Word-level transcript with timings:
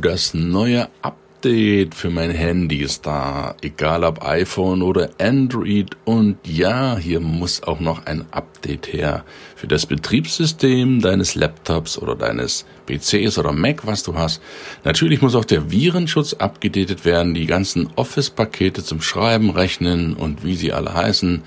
Das 0.00 0.34
neue 0.34 0.88
Update 1.02 1.94
für 1.94 2.10
mein 2.10 2.30
Handy 2.30 2.78
ist 2.78 3.06
da. 3.06 3.54
Egal 3.60 4.04
ob 4.04 4.24
iPhone 4.24 4.82
oder 4.82 5.10
Android. 5.18 5.96
Und 6.04 6.38
ja, 6.44 6.96
hier 6.96 7.20
muss 7.20 7.62
auch 7.62 7.80
noch 7.80 8.06
ein 8.06 8.24
Update 8.30 8.92
her 8.92 9.24
für 9.56 9.66
das 9.66 9.86
Betriebssystem 9.86 11.00
deines 11.00 11.34
Laptops 11.34 11.98
oder 11.98 12.16
deines 12.16 12.66
PCs 12.86 13.38
oder 13.38 13.52
Mac, 13.52 13.86
was 13.86 14.02
du 14.02 14.14
hast. 14.14 14.42
Natürlich 14.84 15.22
muss 15.22 15.34
auch 15.34 15.44
der 15.44 15.70
Virenschutz 15.70 16.34
abgedatet 16.34 17.04
werden, 17.04 17.34
die 17.34 17.46
ganzen 17.46 17.88
Office-Pakete 17.96 18.82
zum 18.82 19.02
Schreiben, 19.02 19.50
Rechnen 19.50 20.14
und 20.14 20.44
wie 20.44 20.56
sie 20.56 20.72
alle 20.72 20.94
heißen. 20.94 21.42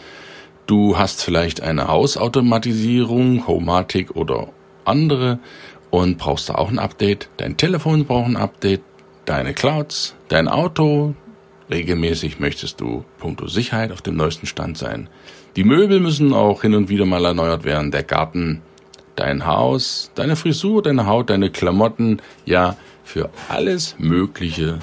Du 0.65 0.97
hast 0.97 1.23
vielleicht 1.23 1.61
eine 1.61 1.87
Hausautomatisierung, 1.87 3.47
Homatic 3.47 4.15
oder 4.15 4.49
andere 4.85 5.39
und 5.93 6.17
brauchst 6.17 6.49
du 6.49 6.57
auch 6.57 6.69
ein 6.69 6.79
Update. 6.79 7.29
Dein 7.37 7.55
Telefon 7.55 8.05
braucht 8.05 8.25
ein 8.25 8.35
Update, 8.35 8.81
deine 9.25 9.53
Clouds, 9.53 10.15
dein 10.27 10.47
Auto. 10.47 11.13
Regelmäßig 11.69 12.39
möchtest 12.39 12.81
du 12.81 13.05
puncto 13.19 13.45
Sicherheit 13.45 13.91
auf 13.91 14.01
dem 14.01 14.15
neuesten 14.15 14.47
Stand 14.47 14.75
sein. 14.75 15.07
Die 15.55 15.63
Möbel 15.63 15.99
müssen 15.99 16.33
auch 16.33 16.63
hin 16.63 16.73
und 16.73 16.89
wieder 16.89 17.05
mal 17.05 17.23
erneuert 17.23 17.63
werden. 17.63 17.91
Der 17.91 18.01
Garten, 18.01 18.63
dein 19.15 19.45
Haus, 19.45 20.09
deine 20.15 20.35
Frisur, 20.35 20.81
deine 20.81 21.05
Haut, 21.05 21.29
deine 21.29 21.51
Klamotten. 21.51 22.23
Ja, 22.43 22.75
für 23.03 23.29
alles 23.47 23.95
Mögliche 23.99 24.79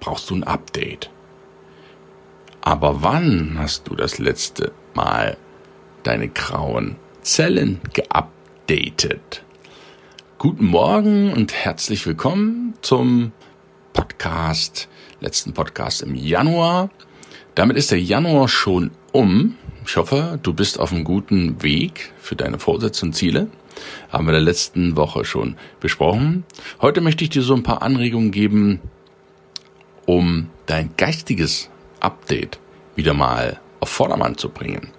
brauchst 0.00 0.30
du 0.30 0.34
ein 0.34 0.42
Update. 0.42 1.10
Aber 2.60 3.04
wann 3.04 3.54
hast 3.56 3.86
du 3.86 3.94
das 3.94 4.18
letzte 4.18 4.72
Mal 4.94 5.36
deine 6.02 6.26
grauen 6.26 6.96
Zellen 7.22 7.80
geupdatet? 7.92 9.44
Guten 10.38 10.66
Morgen 10.66 11.32
und 11.32 11.52
herzlich 11.52 12.06
willkommen 12.06 12.74
zum 12.80 13.32
Podcast, 13.92 14.88
letzten 15.18 15.52
Podcast 15.52 16.00
im 16.00 16.14
Januar. 16.14 16.90
Damit 17.56 17.76
ist 17.76 17.90
der 17.90 18.00
Januar 18.00 18.46
schon 18.46 18.92
um. 19.10 19.56
Ich 19.84 19.96
hoffe, 19.96 20.38
du 20.40 20.54
bist 20.54 20.78
auf 20.78 20.92
einem 20.92 21.02
guten 21.02 21.60
Weg 21.64 22.12
für 22.20 22.36
deine 22.36 22.60
Vorsätze 22.60 23.04
und 23.04 23.14
Ziele. 23.14 23.48
Haben 24.12 24.26
wir 24.26 24.30
in 24.30 24.34
der 24.34 24.52
letzten 24.52 24.96
Woche 24.96 25.24
schon 25.24 25.56
besprochen. 25.80 26.44
Heute 26.80 27.00
möchte 27.00 27.24
ich 27.24 27.30
dir 27.30 27.42
so 27.42 27.56
ein 27.56 27.64
paar 27.64 27.82
Anregungen 27.82 28.30
geben, 28.30 28.80
um 30.06 30.50
dein 30.66 30.90
geistiges 30.96 31.68
Update 31.98 32.60
wieder 32.94 33.12
mal 33.12 33.58
auf 33.80 33.88
Vordermann 33.88 34.38
zu 34.38 34.50
bringen. 34.50 34.92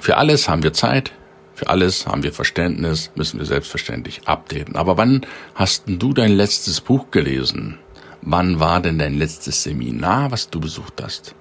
Für 0.00 0.16
alles 0.16 0.48
haben 0.48 0.64
wir 0.64 0.72
Zeit, 0.72 1.12
für 1.58 1.70
alles 1.70 2.06
haben 2.06 2.22
wir 2.22 2.32
Verständnis, 2.32 3.10
müssen 3.16 3.40
wir 3.40 3.44
selbstverständlich 3.44 4.28
updaten. 4.28 4.76
Aber 4.76 4.96
wann 4.96 5.26
hast 5.56 5.82
du 5.88 6.12
dein 6.12 6.30
letztes 6.36 6.80
Buch 6.80 7.10
gelesen? 7.10 7.80
Wann 8.22 8.60
war 8.60 8.80
denn 8.80 9.00
dein 9.00 9.18
letztes 9.18 9.64
Seminar, 9.64 10.30
was 10.30 10.50
du 10.50 10.60
besucht 10.60 11.02
hast? 11.02 11.34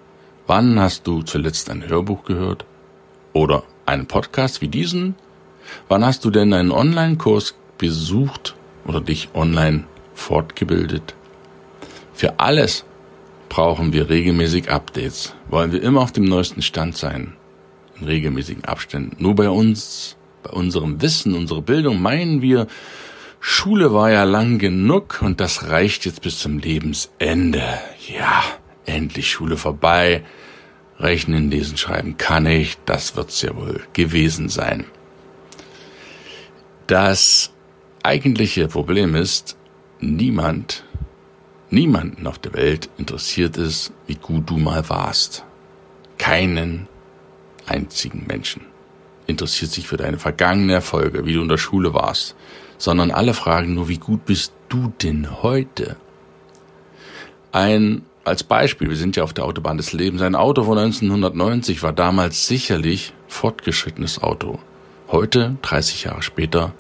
Wann 0.48 0.80
hast 0.80 1.06
du 1.06 1.22
zuletzt 1.22 1.70
ein 1.70 1.88
Hörbuch 1.88 2.24
gehört? 2.24 2.66
Oder 3.34 3.62
einen 3.86 4.08
Podcast 4.08 4.60
wie 4.60 4.70
diesen? 4.70 5.14
Wann 5.88 6.04
hast 6.04 6.26
du 6.26 6.32
denn 6.32 6.52
einen 6.52 6.72
Online-Kurs 6.72 7.54
besucht 7.78 8.56
oder 8.88 9.02
dich 9.02 9.30
online 9.36 9.84
fortgebildet? 10.16 11.14
Für 12.14 12.40
alles 12.40 12.86
brauchen 13.50 13.94
wir 13.94 14.10
regelmäßig 14.10 14.72
Updates. 14.72 15.36
Wollen 15.48 15.72
wir 15.72 15.84
immer 15.84 16.02
auf 16.02 16.12
dem 16.12 16.26
neuesten 16.26 16.64
Stand 16.64 16.98
sein 16.98 17.36
in 18.00 18.08
regelmäßigen 18.08 18.66
Abständen. 18.66 19.16
Nur 19.20 19.36
bei 19.36 19.50
uns, 19.50 20.18
bei 20.44 20.52
unserem 20.52 21.02
Wissen, 21.02 21.34
unserer 21.34 21.62
Bildung 21.62 22.02
meinen 22.02 22.42
wir, 22.42 22.68
Schule 23.40 23.94
war 23.94 24.12
ja 24.12 24.24
lang 24.24 24.58
genug 24.60 25.22
und 25.22 25.40
das 25.40 25.70
reicht 25.70 26.06
jetzt 26.06 26.22
bis 26.22 26.40
zum 26.40 26.58
Lebensende. 26.58 27.64
Ja, 28.08 28.44
endlich 28.86 29.30
Schule 29.32 29.58
vorbei. 29.58 30.24
Rechnen, 31.00 31.52
lesen, 31.52 31.78
schreiben 31.78 32.18
kann 32.18 32.48
ich. 32.48 32.78
Das 32.86 33.16
wird's 33.16 33.42
ja 33.44 33.56
wohl 33.56 33.82
gewesen 33.94 34.50
sein. 34.50 34.86
Das 36.88 37.52
eigentliche 38.02 38.68
Problem 38.68 39.14
ist, 39.14 39.58
niemand, 40.00 40.86
niemanden 41.70 42.26
auf 42.26 42.40
der 42.40 42.54
Welt 42.54 42.90
interessiert 42.98 43.58
es, 43.58 43.92
wie 44.08 44.16
gut 44.16 44.50
du 44.50 44.58
mal 44.58 44.90
warst. 44.90 45.46
Keinen 46.18 46.88
einzigen 47.68 48.26
Menschen 48.28 48.62
interessiert 49.28 49.72
sich 49.72 49.88
für 49.88 49.98
deine 49.98 50.18
vergangenen 50.18 50.70
Erfolge, 50.70 51.26
wie 51.26 51.34
du 51.34 51.42
in 51.42 51.50
der 51.50 51.58
Schule 51.58 51.94
warst, 51.94 52.36
sondern 52.78 53.12
alle 53.12 53.34
fragen 53.34 53.74
nur, 53.74 53.90
wie 53.90 53.98
gut 53.98 54.26
bist 54.26 54.54
du 54.70 54.92
denn 55.04 55.44
heute? 55.44 55.98
Ein, 57.52 58.04
als 58.24 58.44
Beispiel, 58.44 58.90
wir 58.90 58.96
sind 58.96 59.16
ja 59.16 59.24
auf 59.24 59.34
der 59.34 59.46
Autobahn 59.46 59.78
des 59.78 59.94
Lebens, 59.94 60.22
ein 60.22 60.36
Auto 60.36 60.64
von 60.64 60.78
1990 60.78 61.84
war 61.84 61.94
damals 61.94 62.48
sicherlich 62.48 63.14
fortgeschrittenes 63.28 64.22
Auto. 64.24 64.60
Heute, 65.10 65.58
30 65.62 66.06
Jahre 66.06 66.22
später, 66.22 66.74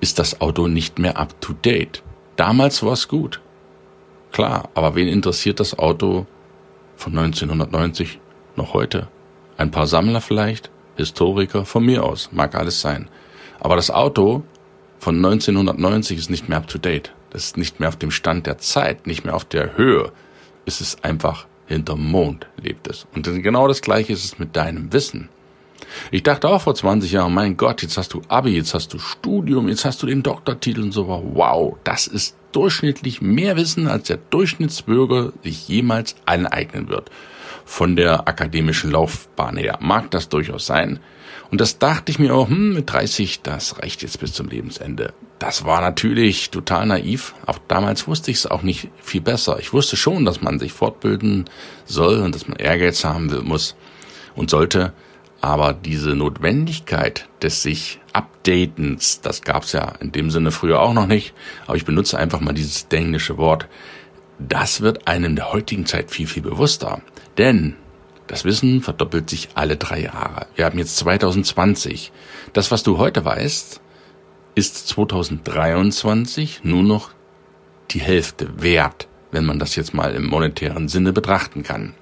ist 0.00 0.18
das 0.18 0.40
Auto 0.40 0.68
nicht 0.68 0.98
mehr 0.98 1.18
up 1.18 1.40
to 1.40 1.52
date. 1.52 2.02
Damals 2.36 2.82
war 2.82 2.92
es 2.92 3.08
gut. 3.08 3.40
Klar, 4.32 4.68
aber 4.74 4.94
wen 4.94 5.08
interessiert 5.08 5.60
das 5.60 5.78
Auto 5.78 6.26
von 6.96 7.16
1990 7.16 8.20
noch 8.56 8.74
heute? 8.74 9.08
Ein 9.56 9.70
paar 9.70 9.86
Sammler 9.86 10.20
vielleicht, 10.20 10.70
Historiker, 10.96 11.64
von 11.64 11.84
mir 11.84 12.04
aus, 12.04 12.30
mag 12.32 12.54
alles 12.54 12.80
sein. 12.80 13.08
Aber 13.58 13.76
das 13.76 13.90
Auto 13.90 14.42
von 14.98 15.16
1990 15.16 16.18
ist 16.18 16.30
nicht 16.30 16.48
mehr 16.48 16.58
up 16.58 16.66
to 16.66 16.78
date. 16.78 17.12
Das 17.30 17.44
ist 17.44 17.56
nicht 17.56 17.80
mehr 17.80 17.88
auf 17.88 17.96
dem 17.96 18.10
Stand 18.10 18.46
der 18.46 18.58
Zeit, 18.58 19.06
nicht 19.06 19.24
mehr 19.24 19.34
auf 19.34 19.44
der 19.44 19.76
Höhe. 19.76 20.12
Es 20.66 20.80
ist 20.80 21.04
einfach 21.04 21.46
hinterm 21.66 22.10
Mond 22.10 22.46
lebt 22.62 22.86
es. 22.86 23.06
Und 23.14 23.24
genau 23.42 23.66
das 23.66 23.80
gleiche 23.80 24.12
ist 24.12 24.24
es 24.24 24.38
mit 24.38 24.56
deinem 24.56 24.92
Wissen. 24.92 25.28
Ich 26.10 26.22
dachte 26.22 26.48
auch 26.48 26.62
vor 26.62 26.74
20 26.74 27.12
Jahren, 27.12 27.34
mein 27.34 27.56
Gott, 27.56 27.82
jetzt 27.82 27.96
hast 27.96 28.12
du 28.12 28.22
Abi, 28.28 28.50
jetzt 28.50 28.74
hast 28.74 28.92
du 28.92 28.98
Studium, 28.98 29.68
jetzt 29.68 29.84
hast 29.84 30.02
du 30.02 30.06
den 30.06 30.22
Doktortitel 30.22 30.82
und 30.82 30.92
so. 30.92 31.08
Wow, 31.08 31.76
das 31.84 32.06
ist 32.06 32.36
durchschnittlich 32.52 33.20
mehr 33.20 33.56
Wissen, 33.56 33.88
als 33.88 34.08
der 34.08 34.18
Durchschnittsbürger 34.30 35.32
sich 35.42 35.68
jemals 35.68 36.16
aneignen 36.26 36.88
wird 36.88 37.10
von 37.66 37.96
der 37.96 38.28
akademischen 38.28 38.92
Laufbahn 38.92 39.58
her. 39.58 39.76
Mag 39.80 40.10
das 40.12 40.30
durchaus 40.30 40.64
sein. 40.64 41.00
Und 41.50 41.60
das 41.60 41.78
dachte 41.78 42.10
ich 42.10 42.18
mir 42.18 42.34
auch, 42.34 42.48
hm, 42.48 42.74
mit 42.74 42.90
30, 42.90 43.42
das 43.42 43.80
reicht 43.80 44.02
jetzt 44.02 44.20
bis 44.20 44.32
zum 44.32 44.48
Lebensende. 44.48 45.12
Das 45.38 45.64
war 45.64 45.80
natürlich 45.80 46.50
total 46.50 46.86
naiv. 46.86 47.34
Auch 47.44 47.58
damals 47.68 48.08
wusste 48.08 48.30
ich 48.30 48.38
es 48.38 48.46
auch 48.46 48.62
nicht 48.62 48.88
viel 49.02 49.20
besser. 49.20 49.58
Ich 49.60 49.72
wusste 49.72 49.96
schon, 49.96 50.24
dass 50.24 50.40
man 50.40 50.58
sich 50.58 50.72
fortbilden 50.72 51.44
soll 51.84 52.20
und 52.22 52.34
dass 52.34 52.48
man 52.48 52.58
Ehrgeiz 52.58 53.04
haben 53.04 53.30
will, 53.30 53.42
muss 53.42 53.76
und 54.34 54.48
sollte. 54.48 54.92
Aber 55.40 55.72
diese 55.72 56.10
Notwendigkeit 56.10 57.28
des 57.42 57.62
sich 57.62 58.00
Updatens, 58.12 59.20
das 59.20 59.42
gab's 59.42 59.72
ja 59.72 59.92
in 60.00 60.10
dem 60.10 60.30
Sinne 60.30 60.50
früher 60.50 60.80
auch 60.80 60.94
noch 60.94 61.06
nicht. 61.06 61.34
Aber 61.66 61.76
ich 61.76 61.84
benutze 61.84 62.16
einfach 62.16 62.40
mal 62.40 62.54
dieses 62.54 62.86
englische 62.90 63.36
Wort. 63.36 63.68
Das 64.38 64.80
wird 64.80 65.08
einem 65.08 65.36
der 65.36 65.52
heutigen 65.52 65.86
Zeit 65.86 66.10
viel, 66.10 66.26
viel 66.26 66.42
bewusster. 66.42 67.00
Denn 67.38 67.76
das 68.26 68.44
Wissen 68.44 68.82
verdoppelt 68.82 69.30
sich 69.30 69.50
alle 69.54 69.76
drei 69.76 70.00
Jahre. 70.00 70.46
Wir 70.54 70.64
haben 70.64 70.78
jetzt 70.78 70.96
2020. 70.98 72.12
Das, 72.52 72.70
was 72.70 72.82
du 72.82 72.98
heute 72.98 73.24
weißt, 73.24 73.80
ist 74.54 74.88
2023 74.88 76.64
nur 76.64 76.82
noch 76.82 77.10
die 77.90 78.00
Hälfte 78.00 78.60
wert, 78.62 79.08
wenn 79.30 79.44
man 79.44 79.58
das 79.58 79.76
jetzt 79.76 79.94
mal 79.94 80.14
im 80.14 80.26
monetären 80.26 80.88
Sinne 80.88 81.12
betrachten 81.12 81.62
kann. 81.62 81.94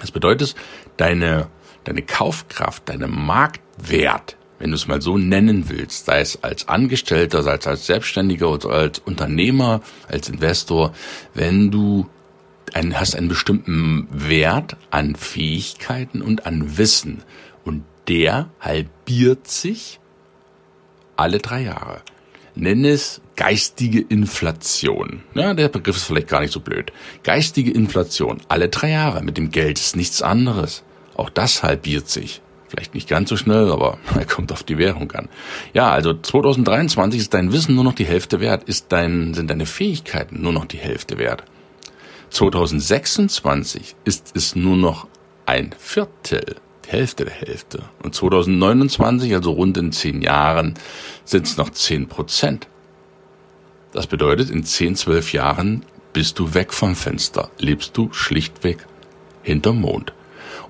Das 0.00 0.10
bedeutet, 0.10 0.54
deine, 0.96 1.48
deine 1.84 2.02
Kaufkraft, 2.02 2.88
deine 2.88 3.08
Marktwert, 3.08 4.36
wenn 4.62 4.70
du 4.70 4.76
es 4.76 4.86
mal 4.86 5.02
so 5.02 5.18
nennen 5.18 5.68
willst, 5.68 6.06
sei 6.06 6.20
es 6.20 6.44
als 6.44 6.68
Angestellter, 6.68 7.42
sei 7.42 7.56
es 7.56 7.66
als 7.66 7.86
Selbstständiger 7.86 8.48
oder 8.48 8.70
als 8.70 9.00
Unternehmer, 9.00 9.80
als 10.06 10.28
Investor, 10.28 10.92
wenn 11.34 11.72
du 11.72 12.08
ein, 12.72 12.98
hast 12.98 13.16
einen 13.16 13.26
bestimmten 13.26 14.06
Wert 14.12 14.76
an 14.90 15.16
Fähigkeiten 15.16 16.22
und 16.22 16.46
an 16.46 16.78
Wissen. 16.78 17.24
Und 17.64 17.82
der 18.06 18.50
halbiert 18.60 19.48
sich 19.48 19.98
alle 21.16 21.38
drei 21.38 21.62
Jahre. 21.62 22.00
nenne 22.54 22.90
es 22.90 23.20
geistige 23.34 24.00
Inflation. 24.00 25.24
Ja, 25.34 25.54
der 25.54 25.70
Begriff 25.70 25.96
ist 25.96 26.04
vielleicht 26.04 26.28
gar 26.28 26.40
nicht 26.40 26.52
so 26.52 26.60
blöd. 26.60 26.92
Geistige 27.24 27.72
Inflation, 27.72 28.38
alle 28.46 28.68
drei 28.68 28.90
Jahre 28.90 29.24
mit 29.24 29.38
dem 29.38 29.50
Geld 29.50 29.80
ist 29.80 29.96
nichts 29.96 30.22
anderes. 30.22 30.84
Auch 31.16 31.30
das 31.30 31.64
halbiert 31.64 32.08
sich. 32.08 32.42
Vielleicht 32.72 32.94
nicht 32.94 33.06
ganz 33.06 33.28
so 33.28 33.36
schnell, 33.36 33.70
aber 33.70 33.98
er 34.14 34.24
kommt 34.24 34.50
auf 34.50 34.62
die 34.62 34.78
Währung 34.78 35.12
an. 35.12 35.28
Ja, 35.74 35.90
also 35.90 36.14
2023 36.14 37.20
ist 37.20 37.34
dein 37.34 37.52
Wissen 37.52 37.74
nur 37.74 37.84
noch 37.84 37.92
die 37.92 38.06
Hälfte 38.06 38.40
wert, 38.40 38.64
ist 38.64 38.86
dein, 38.88 39.34
sind 39.34 39.50
deine 39.50 39.66
Fähigkeiten 39.66 40.40
nur 40.40 40.54
noch 40.54 40.64
die 40.64 40.78
Hälfte 40.78 41.18
wert. 41.18 41.44
2026 42.30 43.94
ist 44.06 44.32
es 44.34 44.56
nur 44.56 44.78
noch 44.78 45.06
ein 45.44 45.74
Viertel, 45.78 46.56
die 46.86 46.92
Hälfte 46.92 47.26
der 47.26 47.34
Hälfte. 47.34 47.82
Und 48.02 48.14
2029, 48.14 49.34
also 49.34 49.50
rund 49.50 49.76
in 49.76 49.92
zehn 49.92 50.22
Jahren, 50.22 50.72
sind 51.26 51.46
es 51.46 51.58
noch 51.58 51.68
zehn 51.68 52.08
Prozent. 52.08 52.68
Das 53.92 54.06
bedeutet, 54.06 54.48
in 54.48 54.64
zehn, 54.64 54.96
zwölf 54.96 55.34
Jahren 55.34 55.84
bist 56.14 56.38
du 56.38 56.54
weg 56.54 56.72
vom 56.72 56.96
Fenster, 56.96 57.50
lebst 57.58 57.98
du 57.98 58.10
schlichtweg 58.14 58.86
hinterm 59.42 59.82
Mond. 59.82 60.14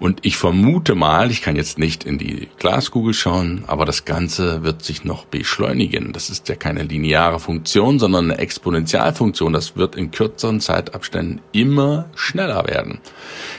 Und 0.02 0.26
ich 0.26 0.36
vermute 0.36 0.96
mal, 0.96 1.30
ich 1.30 1.42
kann 1.42 1.54
jetzt 1.54 1.78
nicht 1.78 2.02
in 2.02 2.18
die 2.18 2.48
Glaskugel 2.58 3.14
schauen, 3.14 3.62
aber 3.68 3.84
das 3.84 4.04
Ganze 4.04 4.64
wird 4.64 4.82
sich 4.82 5.04
noch 5.04 5.26
beschleunigen. 5.26 6.12
Das 6.12 6.28
ist 6.28 6.48
ja 6.48 6.56
keine 6.56 6.82
lineare 6.82 7.38
Funktion, 7.38 8.00
sondern 8.00 8.32
eine 8.32 8.40
Exponentialfunktion. 8.40 9.52
Das 9.52 9.76
wird 9.76 9.94
in 9.94 10.10
kürzeren 10.10 10.58
Zeitabständen 10.58 11.40
immer 11.52 12.10
schneller 12.16 12.66
werden. 12.66 12.98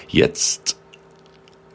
Jetzt 0.09 0.77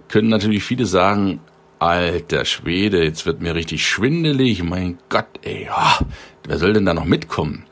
können 0.08 0.28
natürlich 0.28 0.64
viele 0.64 0.84
sagen, 0.84 1.40
alter 1.78 2.44
Schwede, 2.44 3.02
jetzt 3.02 3.24
wird 3.24 3.40
mir 3.40 3.54
richtig 3.54 3.86
schwindelig. 3.86 4.62
Mein 4.62 4.98
Gott, 5.08 5.28
ey, 5.44 5.70
oh, 5.74 6.04
wer 6.46 6.58
soll 6.58 6.74
denn 6.74 6.84
da 6.84 6.92
noch 6.92 7.06
mitkommen? 7.06 7.64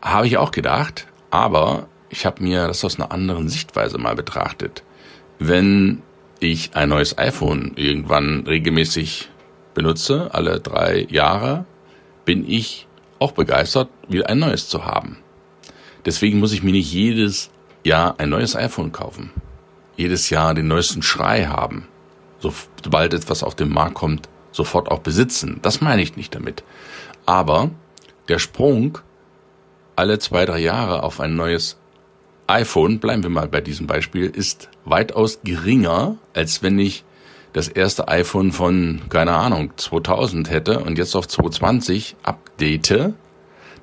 Habe 0.00 0.26
ich 0.26 0.38
auch 0.38 0.50
gedacht, 0.50 1.06
aber 1.30 1.88
ich 2.08 2.24
habe 2.24 2.42
mir 2.42 2.68
das 2.68 2.82
aus 2.86 2.98
einer 2.98 3.12
anderen 3.12 3.50
Sichtweise 3.50 3.98
mal 3.98 4.16
betrachtet. 4.16 4.82
Wenn 5.48 6.02
ich 6.40 6.74
ein 6.74 6.88
neues 6.88 7.18
iPhone 7.18 7.72
irgendwann 7.76 8.44
regelmäßig 8.46 9.28
benutze, 9.74 10.32
alle 10.32 10.60
drei 10.60 11.06
Jahre, 11.10 11.64
bin 12.24 12.48
ich 12.48 12.86
auch 13.18 13.32
begeistert, 13.32 13.88
wieder 14.08 14.28
ein 14.28 14.38
neues 14.38 14.68
zu 14.68 14.84
haben. 14.84 15.18
Deswegen 16.04 16.38
muss 16.38 16.52
ich 16.52 16.62
mir 16.62 16.72
nicht 16.72 16.92
jedes 16.92 17.50
Jahr 17.84 18.18
ein 18.18 18.30
neues 18.30 18.56
iPhone 18.56 18.92
kaufen 18.92 19.30
jedes 19.96 20.30
Jahr 20.30 20.54
den 20.54 20.68
neuesten 20.68 21.02
Schrei 21.02 21.46
haben, 21.46 21.86
sobald 22.40 23.14
etwas 23.14 23.42
auf 23.42 23.54
den 23.54 23.68
Markt 23.68 23.94
kommt, 23.94 24.28
sofort 24.50 24.90
auch 24.90 25.00
besitzen. 25.00 25.60
Das 25.62 25.80
meine 25.80 26.02
ich 26.02 26.16
nicht 26.16 26.34
damit. 26.34 26.64
Aber 27.26 27.70
der 28.28 28.38
Sprung 28.38 28.98
alle 29.96 30.18
zwei, 30.18 30.44
drei 30.44 30.58
Jahre 30.58 31.02
auf 31.02 31.20
ein 31.20 31.36
neues 31.36 31.78
iPhone, 32.52 33.00
bleiben 33.00 33.22
wir 33.22 33.30
mal 33.30 33.48
bei 33.48 33.60
diesem 33.60 33.86
Beispiel, 33.86 34.26
ist 34.26 34.68
weitaus 34.84 35.40
geringer, 35.42 36.16
als 36.34 36.62
wenn 36.62 36.78
ich 36.78 37.04
das 37.52 37.68
erste 37.68 38.08
iPhone 38.08 38.52
von, 38.52 39.02
keine 39.08 39.32
Ahnung, 39.32 39.72
2000 39.76 40.50
hätte 40.50 40.80
und 40.80 40.98
jetzt 40.98 41.14
auf 41.14 41.28
220 41.28 42.16
update, 42.22 43.14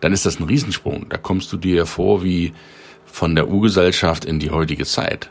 dann 0.01 0.13
ist 0.13 0.25
das 0.25 0.39
ein 0.39 0.45
Riesensprung. 0.45 1.07
Da 1.09 1.17
kommst 1.17 1.51
du 1.51 1.57
dir 1.57 1.85
vor 1.85 2.23
wie 2.23 2.53
von 3.05 3.35
der 3.35 3.47
Urgesellschaft 3.47 4.25
in 4.25 4.39
die 4.39 4.51
heutige 4.51 4.85
Zeit. 4.85 5.29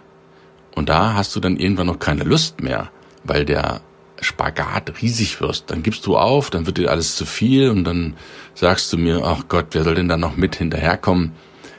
Und 0.74 0.88
da 0.88 1.14
hast 1.14 1.34
du 1.34 1.40
dann 1.40 1.56
irgendwann 1.56 1.86
noch 1.86 1.98
keine 1.98 2.24
Lust 2.24 2.60
mehr, 2.60 2.90
weil 3.24 3.44
der 3.44 3.80
Spagat 4.20 5.00
riesig 5.00 5.40
wirst. 5.40 5.70
Dann 5.70 5.82
gibst 5.82 6.06
du 6.06 6.16
auf, 6.16 6.50
dann 6.50 6.66
wird 6.66 6.78
dir 6.78 6.90
alles 6.90 7.16
zu 7.16 7.24
viel 7.24 7.70
und 7.70 7.84
dann 7.84 8.14
sagst 8.54 8.92
du 8.92 8.96
mir, 8.96 9.22
ach 9.24 9.44
Gott, 9.48 9.68
wer 9.72 9.84
soll 9.84 9.94
denn 9.94 10.08
da 10.08 10.16
noch 10.16 10.36
mit 10.36 10.56
hinterherkommen? 10.56 11.32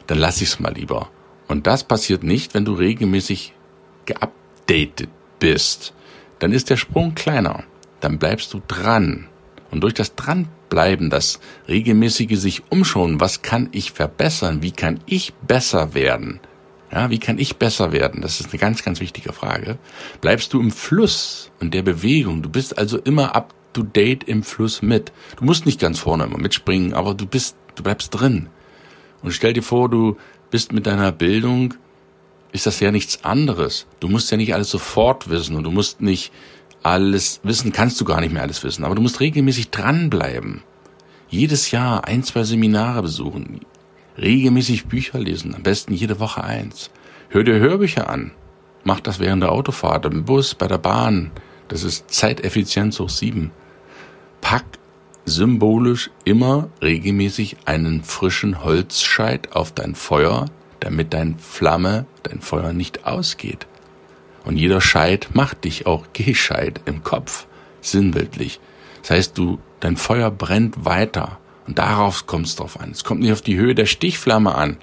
Dann 0.08 0.18
lass 0.18 0.42
ich's 0.42 0.60
mal 0.60 0.74
lieber. 0.74 1.10
Und 1.50 1.68
das 1.68 1.84
passiert 1.84 2.24
nicht, 2.24 2.54
wenn 2.54 2.64
du 2.64 2.74
regelmäßig 2.74 3.54
geupdatet 4.06 5.10
bist. 5.40 5.94
Dann 6.40 6.54
ist 6.54 6.70
der 6.70 6.78
Sprung 6.78 7.16
kleiner. 7.16 7.64
Dann 8.00 8.20
bleibst 8.20 8.54
du 8.54 8.62
dran. 8.66 9.28
Und 9.72 9.82
durch 9.82 9.94
das 9.94 10.16
Dranbleiben, 10.16 11.10
das 11.10 11.42
regelmäßige 11.68 12.40
sich 12.40 12.64
umschauen, 12.70 13.20
was 13.20 13.42
kann 13.42 13.68
ich 13.74 13.92
verbessern, 13.92 14.62
wie 14.62 14.72
kann 14.72 15.02
ich 15.06 15.34
besser 15.34 15.94
werden, 15.94 16.40
ja, 16.92 17.10
wie 17.12 17.20
kann 17.20 17.38
ich 17.38 17.58
besser 17.58 17.92
werden? 17.92 18.22
Das 18.22 18.40
ist 18.40 18.50
eine 18.50 18.60
ganz, 18.60 18.84
ganz 18.84 19.00
wichtige 19.00 19.32
Frage. 19.32 19.78
Bleibst 20.22 20.54
du 20.54 20.60
im 20.60 20.72
Fluss 20.72 21.52
und 21.60 21.74
der 21.74 21.84
Bewegung? 21.84 22.42
Du 22.42 22.50
bist 22.50 22.78
also 22.78 22.98
immer 22.98 23.36
up 23.36 23.54
to 23.74 23.84
date 23.84 24.24
im 24.24 24.42
Fluss 24.42 24.82
mit. 24.82 25.12
Du 25.38 25.46
musst 25.46 25.68
nicht 25.68 25.80
ganz 25.80 26.00
vorne 26.00 26.24
immer 26.24 26.40
mitspringen, 26.40 26.94
aber 26.94 27.14
du 27.14 27.28
bist, 27.28 27.56
du 27.76 27.84
bleibst 27.84 28.10
drin. 28.20 28.50
Und 29.22 29.34
stell 29.34 29.54
dir 29.54 29.62
vor, 29.62 29.90
du 29.90 30.18
bist 30.52 30.74
mit 30.74 30.86
deiner 30.86 31.12
Bildung, 31.12 31.76
ist 32.52 32.66
das 32.66 32.80
ja 32.80 32.92
nichts 32.92 33.24
anderes. 33.24 33.86
Du 34.00 34.08
musst 34.08 34.32
ja 34.32 34.38
nicht 34.38 34.54
alles 34.54 34.70
sofort 34.70 35.30
wissen 35.30 35.56
und 35.56 35.64
du 35.64 35.72
musst 35.72 36.02
nicht 36.02 36.32
alles 36.82 37.42
wissen, 37.44 37.72
kannst 37.72 38.00
du 38.00 38.06
gar 38.06 38.22
nicht 38.22 38.34
mehr 38.34 38.42
alles 38.42 38.64
wissen, 38.64 38.84
aber 38.84 38.96
du 38.96 39.02
musst 39.02 39.20
regelmäßig 39.20 39.70
dranbleiben. 39.70 40.64
Jedes 41.30 41.72
Jahr 41.72 42.08
ein, 42.08 42.24
zwei 42.24 42.44
Seminare 42.44 43.02
besuchen, 43.02 43.60
Regelmäßig 44.22 44.88
Bücher 44.88 45.20
lesen, 45.20 45.56
am 45.56 45.64
besten 45.64 45.94
jede 45.94 46.20
Woche 46.20 46.44
eins. 46.44 46.92
Hör 47.30 47.44
dir 47.44 47.60
Hörbücher 47.60 48.10
an. 48.10 48.32
Mach 48.84 49.00
das 49.00 49.20
während 49.20 49.44
der 49.44 49.52
Autofahrt, 49.52 50.06
im 50.06 50.26
Bus, 50.26 50.56
bei 50.56 50.68
der 50.68 50.78
Bahn. 50.78 51.32
Das 51.70 51.84
ist 51.84 52.12
Zeiteffizienz 52.12 53.00
hoch 53.00 53.10
sieben. 53.10 53.52
Pack 54.42 54.66
symbolisch 55.30 56.12
immer 56.26 56.70
regelmäßig 56.82 57.58
einen 57.66 58.04
frischen 58.04 58.64
Holzscheit 58.64 59.54
auf 59.54 59.72
dein 59.72 59.96
Feuer, 59.96 60.46
damit 60.80 61.14
dein 61.14 61.38
Flamme, 61.40 62.06
dein 62.24 62.42
Feuer 62.42 62.74
nicht 62.74 63.06
ausgeht. 63.06 63.68
Und 64.46 64.58
jeder 64.58 64.82
Scheit 64.82 65.30
macht 65.34 65.64
dich 65.64 65.86
auch 65.86 66.08
gescheit 66.14 66.82
im 66.86 67.04
Kopf, 67.04 67.48
sinnbildlich. 67.82 68.60
Das 69.02 69.12
heißt, 69.12 69.38
du, 69.38 69.60
dein 69.80 69.98
Feuer 69.98 70.32
brennt 70.32 70.86
weiter. 70.86 71.40
Und 71.68 71.78
darauf 71.78 72.26
kommt 72.26 72.48
es 72.48 72.56
drauf 72.56 72.80
an. 72.80 72.92
Es 72.92 73.04
kommt 73.04 73.22
nicht 73.22 73.32
auf 73.32 73.42
die 73.42 73.58
Höhe 73.58 73.76
der 73.76 73.86
Stichflamme 73.86 74.56
an. 74.56 74.78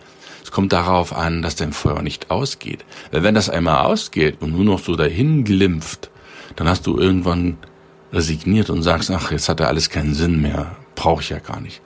Es 0.45 0.53
kommt 0.53 0.73
darauf 0.73 1.13
an, 1.13 1.43
dass 1.43 1.57
dein 1.57 1.73
Feuer 1.73 2.03
nicht 2.03 2.31
ausgeht. 2.31 2.85
Weil 3.11 3.25
wenn 3.25 3.35
das 3.35 3.51
einmal 3.51 3.85
ausgeht 3.85 4.37
und 4.41 4.53
nur 4.53 4.65
noch 4.65 4.79
so 4.79 4.95
dahin 4.95 5.43
glimpft, 5.43 6.11
dann 6.55 6.69
hast 6.69 6.87
du 6.87 6.97
irgendwann 6.97 7.59
resigniert 8.17 8.71
und 8.71 8.83
sagst, 8.83 9.11
ach, 9.11 9.31
jetzt 9.31 9.49
hat 9.49 9.61
er 9.61 9.69
alles 9.69 9.91
keinen 9.91 10.15
Sinn 10.15 10.41
mehr. 10.41 10.77
Brauche 10.95 11.23
ich 11.23 11.29
ja 11.29 11.39
gar 11.39 11.61
nicht. 11.61 11.83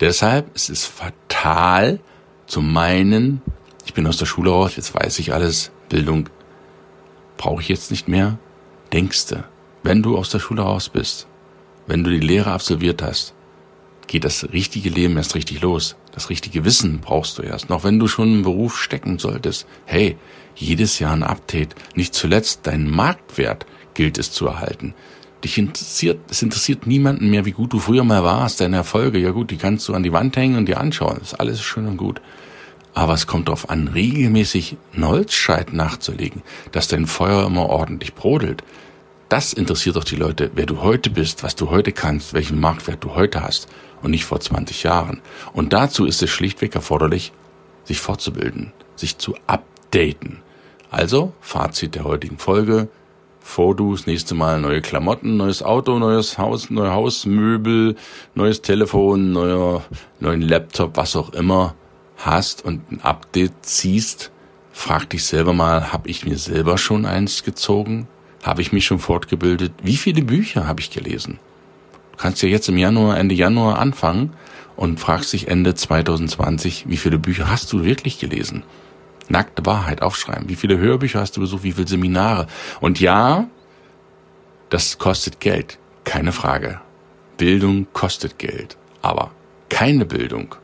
Deshalb 0.00 0.54
ist 0.54 0.70
es 0.70 0.86
fatal 0.86 2.00
zu 2.46 2.60
meinen, 2.60 3.42
ich 3.84 3.94
bin 3.94 4.06
aus 4.06 4.16
der 4.16 4.26
Schule 4.26 4.50
raus, 4.50 4.76
jetzt 4.76 4.94
weiß 4.94 5.18
ich 5.18 5.32
alles, 5.32 5.70
Bildung 5.88 6.28
brauche 7.36 7.60
ich 7.60 7.68
jetzt 7.68 7.90
nicht 7.90 8.08
mehr. 8.08 8.38
Denkste, 8.92 9.44
wenn 9.82 10.02
du 10.02 10.16
aus 10.16 10.30
der 10.30 10.38
Schule 10.38 10.62
raus 10.62 10.88
bist, 10.88 11.26
wenn 11.86 12.04
du 12.04 12.10
die 12.10 12.20
Lehre 12.20 12.52
absolviert 12.52 13.02
hast, 13.02 13.34
geht 14.06 14.24
das 14.24 14.52
richtige 14.52 14.90
Leben 14.90 15.16
erst 15.16 15.34
richtig 15.34 15.60
los. 15.60 15.96
Das 16.12 16.30
richtige 16.30 16.64
Wissen 16.64 17.00
brauchst 17.00 17.38
du 17.38 17.42
erst. 17.42 17.68
Noch 17.68 17.84
wenn 17.84 17.98
du 17.98 18.06
schon 18.06 18.32
im 18.32 18.42
Beruf 18.42 18.80
stecken 18.80 19.18
solltest. 19.18 19.66
Hey, 19.84 20.16
jedes 20.54 20.98
Jahr 20.98 21.12
ein 21.12 21.22
Update. 21.22 21.74
Nicht 21.94 22.14
zuletzt 22.14 22.66
deinen 22.66 22.88
Marktwert 22.88 23.66
gilt 23.94 24.18
es 24.18 24.30
zu 24.30 24.46
erhalten. 24.46 24.94
Dich 25.44 25.58
interessiert, 25.58 26.20
es 26.30 26.40
interessiert 26.40 26.86
niemanden 26.86 27.28
mehr, 27.28 27.44
wie 27.44 27.52
gut 27.52 27.74
du 27.74 27.78
früher 27.78 28.02
mal 28.02 28.24
warst, 28.24 28.62
deine 28.62 28.76
Erfolge. 28.76 29.18
Ja 29.18 29.30
gut, 29.30 29.50
die 29.50 29.58
kannst 29.58 29.86
du 29.86 29.94
an 29.94 30.02
die 30.02 30.12
Wand 30.12 30.36
hängen 30.38 30.56
und 30.56 30.66
dir 30.66 30.80
anschauen. 30.80 31.18
Das 31.18 31.32
ist 31.32 31.40
alles 31.40 31.60
schön 31.60 31.86
und 31.86 31.98
gut. 31.98 32.22
Aber 32.94 33.12
es 33.12 33.26
kommt 33.26 33.48
darauf 33.48 33.68
an, 33.68 33.88
regelmäßig 33.88 34.76
einen 34.94 35.06
Holzscheit 35.06 35.74
nachzulegen, 35.74 36.42
dass 36.72 36.88
dein 36.88 37.06
Feuer 37.06 37.46
immer 37.46 37.68
ordentlich 37.68 38.14
brodelt. 38.14 38.64
Das 39.28 39.52
interessiert 39.52 39.96
doch 39.96 40.04
die 40.04 40.16
Leute, 40.16 40.50
wer 40.54 40.64
du 40.64 40.80
heute 40.80 41.10
bist, 41.10 41.42
was 41.42 41.56
du 41.56 41.68
heute 41.68 41.92
kannst, 41.92 42.32
welchen 42.32 42.58
Marktwert 42.58 43.04
du 43.04 43.14
heute 43.14 43.42
hast 43.42 43.68
und 44.00 44.12
nicht 44.12 44.24
vor 44.24 44.40
20 44.40 44.82
Jahren. 44.84 45.20
Und 45.52 45.74
dazu 45.74 46.06
ist 46.06 46.22
es 46.22 46.30
schlichtweg 46.30 46.74
erforderlich, 46.74 47.32
sich 47.84 48.00
fortzubilden, 48.00 48.72
sich 48.96 49.18
zu 49.18 49.34
updaten. 49.46 50.38
Also, 50.90 51.34
Fazit 51.40 51.96
der 51.96 52.04
heutigen 52.04 52.38
Folge. 52.38 52.88
Du 53.56 53.94
das 53.94 54.06
nächste 54.06 54.34
Mal 54.34 54.60
neue 54.60 54.80
Klamotten, 54.80 55.36
neues 55.36 55.62
Auto, 55.62 55.98
neues 55.98 56.38
Haus, 56.38 56.70
neue 56.70 56.92
Hausmöbel, 56.92 57.94
neues 58.34 58.62
Telefon, 58.62 59.30
neuer, 59.32 59.82
neuen 60.18 60.42
Laptop, 60.42 60.96
was 60.96 61.14
auch 61.14 61.32
immer 61.32 61.74
hast 62.16 62.64
und 62.64 62.90
ein 62.90 63.00
Update 63.00 63.52
ziehst, 63.62 64.32
frag 64.72 65.08
dich 65.10 65.24
selber 65.24 65.52
mal, 65.52 65.92
habe 65.92 66.08
ich 66.08 66.26
mir 66.26 66.36
selber 66.36 66.78
schon 66.78 67.06
eins 67.06 67.44
gezogen? 67.44 68.08
Habe 68.42 68.60
ich 68.60 68.72
mich 68.72 68.86
schon 68.86 68.98
fortgebildet? 68.98 69.72
Wie 69.82 69.96
viele 69.96 70.22
Bücher 70.22 70.66
habe 70.66 70.80
ich 70.80 70.90
gelesen? 70.90 71.38
Du 72.12 72.18
kannst 72.18 72.42
ja 72.42 72.48
jetzt 72.48 72.68
im 72.68 72.76
Januar, 72.76 73.18
Ende 73.18 73.34
Januar 73.34 73.78
anfangen 73.78 74.32
und 74.76 74.98
fragst 74.98 75.32
dich 75.32 75.48
Ende 75.48 75.74
2020, 75.74 76.86
wie 76.88 76.96
viele 76.96 77.18
Bücher 77.18 77.48
hast 77.48 77.72
du 77.72 77.84
wirklich 77.84 78.18
gelesen? 78.18 78.64
Nackte 79.28 79.64
Wahrheit 79.64 80.02
aufschreiben. 80.02 80.48
Wie 80.48 80.56
viele 80.56 80.78
Hörbücher 80.78 81.20
hast 81.20 81.36
du 81.36 81.40
besucht? 81.40 81.62
Wie 81.62 81.72
viele 81.72 81.86
Seminare? 81.86 82.46
Und 82.80 83.00
ja, 83.00 83.48
das 84.68 84.98
kostet 84.98 85.40
Geld. 85.40 85.78
Keine 86.04 86.32
Frage. 86.32 86.80
Bildung 87.36 87.86
kostet 87.92 88.38
Geld. 88.38 88.76
Aber 89.02 89.30
keine 89.68 90.04
Bildung 90.04 90.54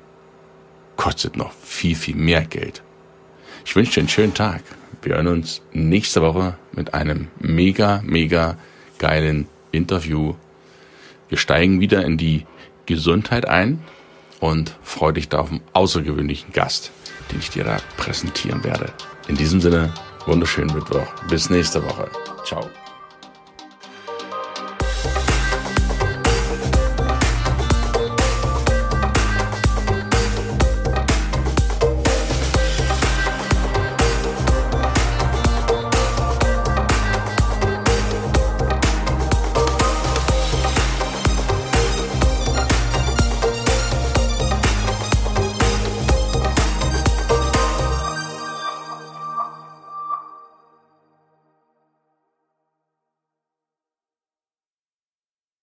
kostet 0.97 1.37
noch 1.37 1.53
viel, 1.53 1.97
viel 1.97 2.17
mehr 2.17 2.45
Geld. 2.45 2.83
Ich 3.65 3.75
wünsche 3.75 3.95
dir 3.95 4.01
einen 4.01 4.09
schönen 4.09 4.35
Tag. 4.35 4.63
Wir 5.03 5.15
hören 5.15 5.29
uns 5.29 5.63
nächste 5.73 6.21
Woche 6.21 6.59
mit 6.73 6.93
einem 6.93 7.29
mega, 7.39 8.03
mega 8.05 8.59
geilen 8.99 9.49
Interview. 9.73 10.35
Wir 11.29 11.39
steigen 11.39 11.81
wieder 11.81 12.05
in 12.05 12.19
die 12.19 12.47
Gesundheit 12.87 13.49
ein 13.49 13.83
und 14.41 14.77
freue 14.83 15.13
dich 15.13 15.29
da 15.29 15.41
auf 15.41 15.51
einen 15.51 15.61
außergewöhnlichen 15.73 16.53
Gast, 16.53 16.91
den 17.31 17.39
ich 17.39 17.51
dir 17.51 17.65
da 17.65 17.77
präsentieren 17.97 18.65
werde. 18.65 18.93
In 19.29 19.37
diesem 19.37 19.61
Sinne, 19.61 19.93
wunderschönen 20.27 20.75
Mittwoch. 20.75 21.07
Bis 21.29 21.51
nächste 21.51 21.85
Woche. 21.85 22.09
Ciao. 22.45 22.69